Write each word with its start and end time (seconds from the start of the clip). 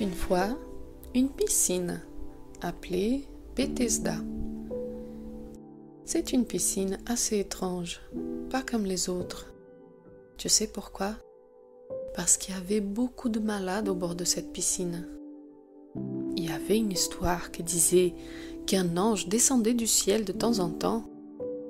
une 0.00 0.12
fois 0.12 0.56
une 1.14 1.28
piscine 1.28 2.00
appelée 2.62 3.28
Bethesda. 3.54 4.14
C'est 6.04 6.32
une 6.32 6.46
piscine 6.46 6.98
assez 7.06 7.38
étrange, 7.38 8.00
pas 8.50 8.62
comme 8.62 8.84
les 8.84 9.10
autres. 9.10 9.52
Tu 10.38 10.48
sais 10.48 10.66
pourquoi? 10.66 11.14
Parce 12.14 12.36
qu'il 12.38 12.54
y 12.54 12.58
avait 12.58 12.80
beaucoup 12.80 13.28
de 13.28 13.38
malades 13.38 13.88
au 13.88 13.94
bord 13.94 14.14
de 14.14 14.24
cette 14.24 14.52
piscine. 14.52 15.06
Il 16.36 16.48
y 16.48 16.52
avait 16.52 16.78
une 16.78 16.92
histoire 16.92 17.50
qui 17.50 17.62
disait 17.62 18.14
qu'un 18.66 18.96
ange 18.96 19.28
descendait 19.28 19.74
du 19.74 19.86
ciel 19.86 20.24
de 20.24 20.32
temps 20.32 20.60
en 20.60 20.70
temps 20.70 21.04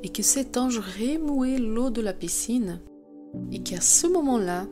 et 0.05 0.11
que 0.11 0.23
cet 0.23 0.57
ange 0.57 0.79
remouait 0.79 1.59
l'eau 1.59 1.91
de 1.91 2.01
la 2.01 2.13
piscine 2.13 2.81
et 3.51 3.63
qu'à 3.63 3.81
ce 3.81 4.07
moment-là, 4.07 4.67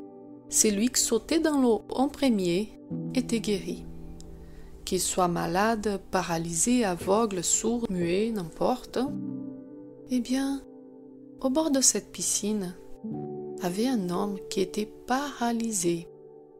celui 0.48 0.88
qui 0.90 1.00
sautait 1.00 1.40
dans 1.40 1.60
l'eau 1.60 1.82
en 1.90 2.08
premier 2.08 2.79
était 3.14 3.40
guéri. 3.40 3.84
Qu'il 4.84 5.00
soit 5.00 5.28
malade, 5.28 6.00
paralysé, 6.10 6.84
aveugle, 6.84 7.44
sourd, 7.44 7.86
muet, 7.90 8.30
n'importe. 8.30 8.98
Eh 10.10 10.20
bien, 10.20 10.62
au 11.40 11.50
bord 11.50 11.70
de 11.70 11.80
cette 11.80 12.10
piscine, 12.10 12.74
avait 13.62 13.86
un 13.86 14.10
homme 14.10 14.38
qui 14.48 14.60
était 14.60 14.90
paralysé. 15.06 16.08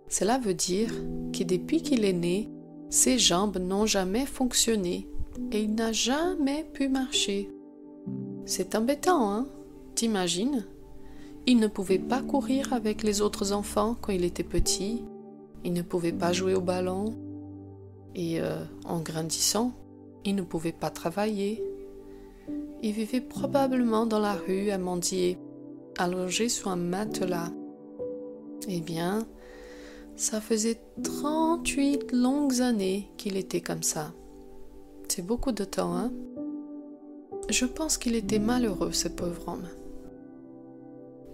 Cela 0.08 0.38
veut 0.38 0.54
dire 0.54 0.90
que 1.32 1.44
depuis 1.44 1.82
qu'il 1.82 2.04
est 2.04 2.12
né, 2.12 2.50
ses 2.88 3.18
jambes 3.18 3.58
n'ont 3.58 3.86
jamais 3.86 4.26
fonctionné 4.26 5.08
et 5.52 5.62
il 5.62 5.74
n'a 5.74 5.92
jamais 5.92 6.64
pu 6.72 6.88
marcher. 6.88 7.50
C'est 8.44 8.74
embêtant, 8.74 9.30
hein? 9.30 9.46
T'imagines? 9.94 10.66
Il 11.46 11.58
ne 11.58 11.68
pouvait 11.68 11.98
pas 11.98 12.20
courir 12.20 12.72
avec 12.72 13.02
les 13.02 13.20
autres 13.20 13.52
enfants 13.52 13.96
quand 14.00 14.12
il 14.12 14.24
était 14.24 14.44
petit. 14.44 15.04
Il 15.64 15.72
ne 15.72 15.82
pouvait 15.82 16.12
pas 16.12 16.32
jouer 16.32 16.54
au 16.54 16.60
ballon. 16.60 17.14
Et 18.14 18.40
euh, 18.40 18.64
en 18.84 19.00
grandissant, 19.00 19.72
il 20.24 20.34
ne 20.34 20.42
pouvait 20.42 20.72
pas 20.72 20.90
travailler. 20.90 21.62
Il 22.82 22.92
vivait 22.92 23.20
probablement 23.20 24.06
dans 24.06 24.18
la 24.18 24.34
rue 24.34 24.70
à 24.70 24.78
mendier, 24.78 25.38
allongé 25.98 26.48
sur 26.48 26.68
un 26.68 26.76
matelas. 26.76 27.50
Eh 28.68 28.80
bien, 28.80 29.26
ça 30.16 30.40
faisait 30.40 30.80
38 31.02 32.12
longues 32.12 32.60
années 32.60 33.10
qu'il 33.16 33.36
était 33.36 33.60
comme 33.60 33.82
ça. 33.82 34.12
C'est 35.08 35.24
beaucoup 35.24 35.52
de 35.52 35.64
temps, 35.64 35.94
hein 35.94 36.12
Je 37.48 37.64
pense 37.64 37.98
qu'il 37.98 38.14
était 38.14 38.38
malheureux, 38.38 38.92
ce 38.92 39.08
pauvre 39.08 39.48
homme. 39.48 39.68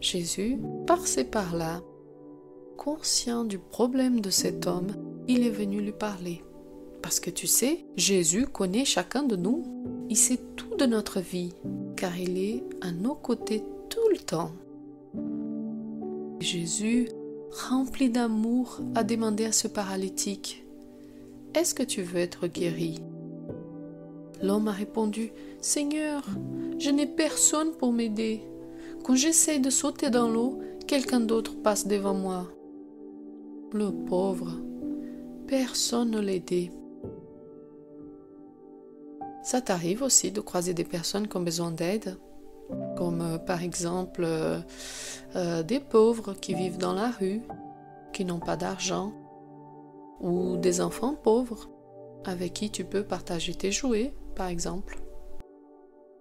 Jésus, 0.01 0.59
par-ci 0.87 1.25
par-là, 1.25 1.83
conscient 2.77 3.45
du 3.45 3.59
problème 3.59 4.21
de 4.21 4.31
cet 4.31 4.67
homme, 4.67 4.89
il 5.29 5.47
est 5.47 5.51
venu 5.51 5.81
lui 5.81 5.93
parler. 5.93 6.43
Parce 7.03 7.21
que 7.21 7.31
tu 7.31 7.47
sais, 7.47 7.85
Jésus 7.97 8.47
connaît 8.47 8.85
chacun 8.85 9.23
de 9.23 9.37
nous. 9.37 9.65
Il 10.09 10.17
sait 10.17 10.41
tout 10.57 10.77
de 10.77 10.87
notre 10.87 11.21
vie, 11.21 11.53
car 11.97 12.19
il 12.19 12.39
est 12.39 12.63
à 12.81 12.93
nos 12.93 13.15
côtés 13.15 13.65
tout 13.89 14.09
le 14.11 14.19
temps. 14.19 14.53
Jésus, 16.41 17.09
rempli 17.69 18.11
d'amour, 18.11 18.81
a 18.95 19.05
demandé 19.05 19.45
à 19.45 19.53
ce 19.53 19.69
paralytique, 19.69 20.65
Est-ce 21.55 21.75
que 21.75 21.83
tu 21.83 22.03
veux 22.03 22.21
être 22.21 22.47
guéri? 22.47 23.01
L'homme 24.43 24.69
a 24.69 24.73
répondu, 24.73 25.33
Seigneur, 25.61 26.23
je 26.79 26.91
n'ai 26.91 27.07
personne 27.07 27.73
pour 27.73 27.93
m'aider. 27.93 28.43
Quand 29.03 29.15
j'essaie 29.15 29.59
de 29.59 29.71
sauter 29.71 30.11
dans 30.11 30.29
l'eau, 30.29 30.61
quelqu'un 30.87 31.21
d'autre 31.21 31.57
passe 31.63 31.87
devant 31.87 32.15
moi. 32.15 32.47
Le 33.77 33.93
pauvre, 33.93 34.53
personne 35.47 36.13
ne 36.13 36.19
l'aidait. 36.19 36.71
Ça 39.43 39.61
t'arrive 39.61 40.01
aussi 40.01 40.33
de 40.33 40.41
croiser 40.41 40.73
des 40.73 40.83
personnes 40.83 41.29
qui 41.29 41.37
ont 41.37 41.43
besoin 41.43 41.73
d'aide, 41.73 42.17
comme 42.97 43.21
euh, 43.21 43.37
par 43.37 43.63
exemple 43.63 44.23
euh, 44.25 44.61
euh, 45.35 45.63
des 45.63 45.79
pauvres 45.79 46.33
qui 46.33 46.55
vivent 46.55 46.79
dans 46.79 46.95
la 46.95 47.11
rue, 47.11 47.43
qui 48.15 48.25
n'ont 48.25 48.41
pas 48.41 48.57
d'argent, 48.57 49.13
ou 50.21 50.57
des 50.57 50.81
enfants 50.81 51.15
pauvres 51.15 51.69
avec 52.25 52.55
qui 52.55 52.71
tu 52.71 52.83
peux 52.83 53.03
partager 53.03 53.55
tes 53.55 53.73
jouets, 53.73 54.15
par 54.37 54.47
exemple. 54.47 55.03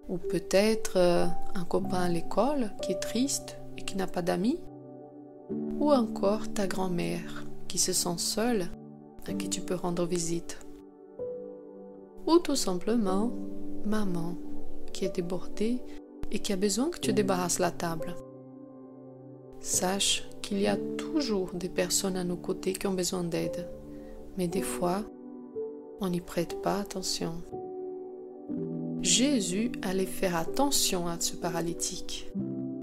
Ou 0.10 0.18
peut-être 0.18 0.98
un 0.98 1.64
copain 1.64 2.02
à 2.02 2.10
l'école 2.10 2.74
qui 2.82 2.92
est 2.92 3.00
triste 3.00 3.58
et 3.78 3.84
qui 3.84 3.96
n'a 3.96 4.08
pas 4.08 4.22
d'amis. 4.22 4.60
Ou 5.80 5.94
encore 5.94 6.52
ta 6.52 6.68
grand-mère 6.68 7.45
se 7.80 7.94
sent 7.94 8.18
seule, 8.18 8.68
à 9.28 9.34
qui 9.34 9.50
tu 9.50 9.62
peux 9.62 9.76
rendre 9.76 10.06
visite 10.06 10.60
ou 12.28 12.40
tout 12.40 12.56
simplement 12.56 13.32
maman 13.86 14.36
qui 14.94 15.06
est 15.06 15.16
débordée 15.16 15.82
et 16.32 16.40
qui 16.40 16.54
a 16.54 16.56
besoin 16.56 16.90
que 16.90 17.00
tu 17.00 17.14
débarrasses 17.14 17.60
la 17.60 17.72
table. 17.72 18.16
Sache 19.60 20.28
qu'il 20.42 20.60
y 20.60 20.68
a 20.68 20.78
toujours 20.98 21.54
des 21.54 21.70
personnes 21.70 22.18
à 22.18 22.24
nos 22.24 22.36
côtés 22.36 22.74
qui 22.74 22.88
ont 22.88 22.94
besoin 22.94 23.24
d'aide, 23.24 23.68
mais 24.38 24.48
des 24.48 24.62
fois, 24.62 25.04
on 26.02 26.10
n'y 26.10 26.22
prête 26.22 26.62
pas 26.62 26.80
attention. 26.80 27.34
Jésus 29.02 29.72
allait 29.82 30.06
faire 30.06 30.36
attention 30.36 31.08
à 31.08 31.20
ce 31.20 31.36
paralytique. 31.36 32.32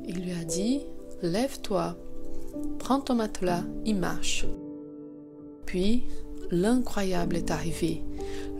Il 0.06 0.24
lui 0.24 0.32
a 0.32 0.44
dit, 0.44 0.80
Lève-toi, 1.20 1.97
prends 2.78 3.00
ton 3.00 3.14
matelas, 3.14 3.64
il 3.84 3.97
marche. 3.97 4.47
Puis, 5.72 6.03
l'incroyable 6.50 7.34
est 7.34 7.50
arrivé. 7.50 8.03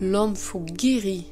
L'homme 0.00 0.34
fut 0.34 0.61
guéri. 0.61 1.27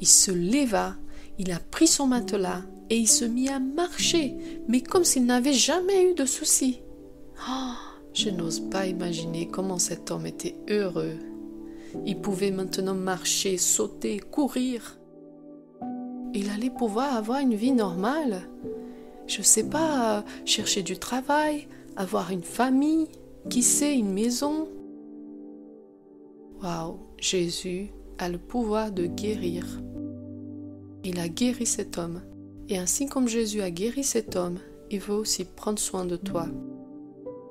Il 0.00 0.06
se 0.06 0.30
leva, 0.30 0.94
il 1.40 1.50
a 1.50 1.58
pris 1.58 1.88
son 1.88 2.06
matelas 2.06 2.62
et 2.90 2.96
il 2.96 3.08
se 3.08 3.24
mit 3.24 3.48
à 3.48 3.58
marcher, 3.58 4.36
mais 4.68 4.82
comme 4.82 5.02
s'il 5.02 5.26
n'avait 5.26 5.52
jamais 5.52 6.08
eu 6.08 6.14
de 6.14 6.26
soucis. 6.26 6.80
Oh, 7.50 7.72
je 8.14 8.30
n'ose 8.30 8.60
pas 8.70 8.86
imaginer 8.86 9.48
comment 9.48 9.80
cet 9.80 10.12
homme 10.12 10.26
était 10.26 10.54
heureux. 10.70 11.16
Il 12.04 12.20
pouvait 12.20 12.52
maintenant 12.52 12.94
marcher, 12.94 13.58
sauter, 13.58 14.20
courir. 14.20 14.96
Il 16.34 16.50
allait 16.50 16.70
pouvoir 16.70 17.16
avoir 17.16 17.40
une 17.40 17.56
vie 17.56 17.72
normale. 17.72 18.48
Je 19.26 19.40
ne 19.40 19.44
sais 19.44 19.68
pas, 19.68 20.24
chercher 20.44 20.84
du 20.84 20.96
travail, 21.00 21.66
avoir 21.96 22.30
une 22.30 22.44
famille, 22.44 23.08
qui 23.50 23.64
sait, 23.64 23.96
une 23.96 24.12
maison. 24.12 24.68
Waouh, 26.62 26.98
Jésus 27.18 27.90
a 28.18 28.28
le 28.28 28.38
pouvoir 28.38 28.92
de 28.92 29.06
guérir. 29.06 29.66
Il 31.04 31.20
a 31.20 31.28
guéri 31.28 31.66
cet 31.66 31.98
homme. 31.98 32.22
Et 32.68 32.78
ainsi 32.78 33.06
comme 33.06 33.28
Jésus 33.28 33.60
a 33.60 33.70
guéri 33.70 34.02
cet 34.02 34.34
homme, 34.34 34.58
il 34.90 34.98
veut 34.98 35.14
aussi 35.14 35.44
prendre 35.44 35.78
soin 35.78 36.04
de 36.04 36.16
toi. 36.16 36.48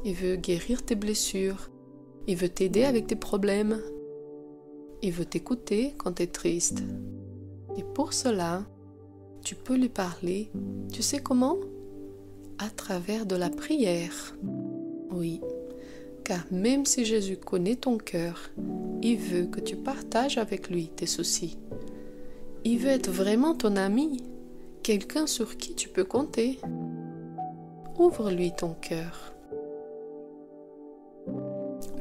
Il 0.04 0.14
veut 0.14 0.36
guérir 0.36 0.84
tes 0.84 0.96
blessures. 0.96 1.70
Il 2.28 2.36
veut 2.36 2.50
t'aider 2.50 2.84
avec 2.84 3.08
tes 3.08 3.16
problèmes. 3.16 3.82
Il 5.02 5.12
veut 5.12 5.26
t'écouter 5.26 5.94
quand 5.98 6.14
tu 6.14 6.24
es 6.24 6.28
triste. 6.28 6.84
Et 7.78 7.84
pour 7.84 8.14
cela, 8.14 8.64
tu 9.44 9.56
peux 9.56 9.76
lui 9.76 9.90
parler. 9.90 10.52
Tu 10.92 11.02
sais 11.02 11.20
comment? 11.20 11.58
À 12.58 12.70
travers 12.70 13.26
de 13.26 13.36
la 13.36 13.50
prière. 13.50 14.36
Oui, 15.12 15.42
car 16.26 16.44
même 16.52 16.86
si 16.86 17.06
Jésus 17.06 17.38
connaît 17.38 17.76
ton 17.76 17.98
cœur, 17.98 18.50
il 19.02 19.18
veut 19.18 19.46
que 19.46 19.62
tu 19.62 19.78
partages 19.78 20.38
avec 20.38 20.70
lui 20.70 20.88
tes 20.88 21.06
soucis. 21.06 21.58
Il 22.66 22.80
veut 22.80 22.90
être 22.90 23.12
vraiment 23.12 23.54
ton 23.54 23.76
ami, 23.76 24.24
quelqu'un 24.82 25.28
sur 25.28 25.56
qui 25.56 25.76
tu 25.76 25.88
peux 25.88 26.04
compter. 26.04 26.60
Ouvre-lui 28.00 28.52
ton 28.54 28.74
cœur. 28.74 29.34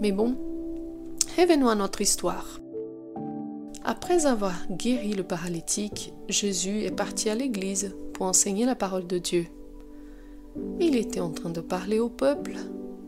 Mais 0.00 0.10
bon, 0.10 0.36
revenons 1.38 1.68
à 1.68 1.74
notre 1.74 2.00
histoire. 2.00 2.60
Après 3.84 4.24
avoir 4.24 4.54
guéri 4.70 5.12
le 5.12 5.22
paralytique, 5.22 6.14
Jésus 6.30 6.84
est 6.84 6.96
parti 6.96 7.28
à 7.28 7.34
l'église 7.34 7.94
pour 8.14 8.24
enseigner 8.24 8.64
la 8.64 8.74
parole 8.74 9.06
de 9.06 9.18
Dieu. 9.18 9.46
Il 10.80 10.96
était 10.96 11.20
en 11.20 11.30
train 11.30 11.50
de 11.50 11.60
parler 11.60 11.98
au 11.98 12.08
peuple 12.08 12.54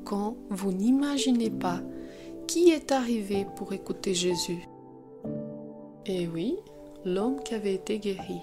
quand 0.07 0.37
vous 0.51 0.73
n'imaginez 0.73 1.51
pas 1.51 1.83
qui 2.47 2.71
est 2.71 2.93
arrivé 2.93 3.45
pour 3.57 3.73
écouter 3.73 4.15
Jésus. 4.15 4.69
Et 6.07 6.23
eh 6.23 6.29
oui, 6.29 6.57
l'homme 7.05 7.43
qui 7.43 7.55
avait 7.55 7.75
été 7.75 7.99
guéri. 7.99 8.41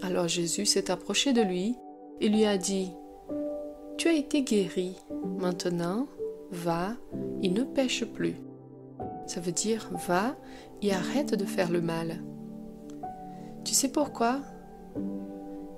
Alors 0.00 0.28
Jésus 0.28 0.64
s'est 0.64 0.92
approché 0.92 1.32
de 1.32 1.42
lui 1.42 1.74
et 2.20 2.28
lui 2.28 2.44
a 2.44 2.56
dit, 2.56 2.92
Tu 3.96 4.06
as 4.06 4.12
été 4.12 4.42
guéri, 4.42 4.96
maintenant 5.38 6.06
va 6.52 6.92
et 7.42 7.48
ne 7.50 7.64
pêche 7.64 8.04
plus. 8.04 8.36
Ça 9.26 9.40
veut 9.40 9.52
dire 9.52 9.90
va 10.06 10.36
et 10.80 10.92
arrête 10.92 11.34
de 11.34 11.44
faire 11.44 11.70
le 11.70 11.80
mal. 11.80 12.22
Tu 13.64 13.74
sais 13.74 13.90
pourquoi? 13.90 14.40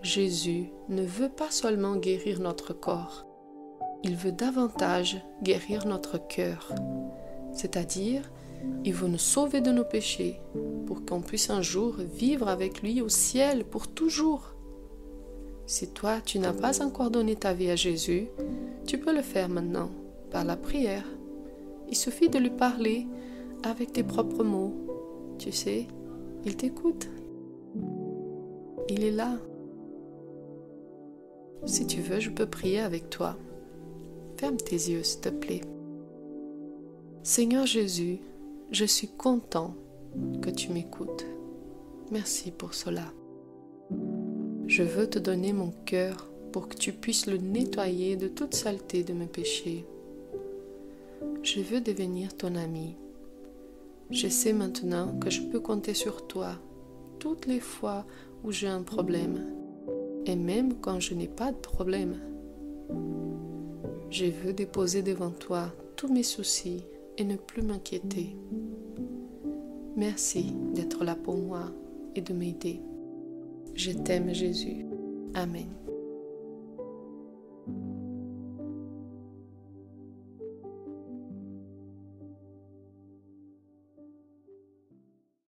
Jésus 0.02 0.70
ne 0.90 1.02
veut 1.02 1.30
pas 1.30 1.50
seulement 1.50 1.96
guérir 1.96 2.40
notre 2.40 2.74
corps, 2.74 3.26
il 4.02 4.16
veut 4.16 4.32
davantage 4.32 5.22
guérir 5.42 5.86
notre 5.86 6.18
cœur. 6.18 6.72
c'est-à-dire 7.52 8.30
il 8.84 8.94
veut 8.94 9.08
nous 9.08 9.18
sauver 9.18 9.60
de 9.60 9.70
nos 9.70 9.84
péchés 9.84 10.40
pour 10.86 11.04
qu'on 11.04 11.20
puisse 11.20 11.50
un 11.50 11.62
jour 11.62 11.96
vivre 11.96 12.48
avec 12.48 12.82
lui 12.82 13.00
au 13.00 13.08
ciel 13.08 13.64
pour 13.64 13.88
toujours. 13.88 14.54
Si 15.66 15.88
toi, 15.88 16.20
tu 16.24 16.38
n'as 16.38 16.52
pas 16.52 16.84
encore 16.84 17.10
donné 17.10 17.36
ta 17.36 17.52
vie 17.52 17.70
à 17.70 17.76
Jésus, 17.76 18.28
tu 18.86 18.98
peux 18.98 19.14
le 19.14 19.22
faire 19.22 19.48
maintenant 19.48 19.90
par 20.30 20.44
la 20.44 20.56
prière. 20.56 21.04
Il 21.88 21.96
suffit 21.96 22.28
de 22.28 22.38
lui 22.38 22.50
parler 22.50 23.06
avec 23.62 23.92
tes 23.92 24.02
propres 24.02 24.44
mots. 24.44 24.74
Tu 25.38 25.52
sais, 25.52 25.86
il 26.44 26.56
t'écoute. 26.56 27.08
Il 28.88 29.04
est 29.04 29.10
là. 29.10 29.36
Si 31.66 31.86
tu 31.86 32.00
veux, 32.00 32.20
je 32.20 32.30
peux 32.30 32.46
prier 32.46 32.80
avec 32.80 33.10
toi. 33.10 33.36
Ferme 34.40 34.56
tes 34.56 34.76
yeux, 34.76 35.02
s'il 35.02 35.20
te 35.20 35.28
plaît. 35.28 35.60
Seigneur 37.22 37.66
Jésus, 37.66 38.20
je 38.70 38.86
suis 38.86 39.08
content 39.08 39.74
que 40.40 40.48
tu 40.48 40.70
m'écoutes. 40.70 41.26
Merci 42.10 42.50
pour 42.50 42.72
cela. 42.72 43.12
Je 44.66 44.82
veux 44.82 45.10
te 45.10 45.18
donner 45.18 45.52
mon 45.52 45.72
cœur 45.84 46.30
pour 46.52 46.68
que 46.68 46.74
tu 46.74 46.94
puisses 46.94 47.26
le 47.26 47.36
nettoyer 47.36 48.16
de 48.16 48.28
toute 48.28 48.54
saleté 48.54 49.04
de 49.04 49.12
mes 49.12 49.26
péchés. 49.26 49.84
Je 51.42 51.60
veux 51.60 51.82
devenir 51.82 52.34
ton 52.34 52.54
ami. 52.54 52.96
Je 54.10 54.26
sais 54.26 54.54
maintenant 54.54 55.18
que 55.18 55.28
je 55.28 55.42
peux 55.42 55.60
compter 55.60 55.92
sur 55.92 56.26
toi 56.26 56.52
toutes 57.18 57.44
les 57.44 57.60
fois 57.60 58.06
où 58.42 58.52
j'ai 58.52 58.68
un 58.68 58.84
problème 58.84 59.44
et 60.24 60.34
même 60.34 60.80
quand 60.80 60.98
je 60.98 61.12
n'ai 61.12 61.28
pas 61.28 61.52
de 61.52 61.58
problème. 61.58 62.18
Je 64.10 64.26
veux 64.26 64.52
déposer 64.52 65.02
devant 65.02 65.30
toi 65.30 65.72
tous 65.96 66.12
mes 66.12 66.24
soucis 66.24 66.84
et 67.16 67.24
ne 67.24 67.36
plus 67.36 67.62
m'inquiéter. 67.62 68.36
Merci 69.96 70.52
d'être 70.74 71.04
là 71.04 71.14
pour 71.14 71.36
moi 71.36 71.70
et 72.16 72.20
de 72.20 72.32
m'aider. 72.32 72.80
Je 73.74 73.92
t'aime 73.92 74.34
Jésus. 74.34 74.84
Amen. 75.34 75.68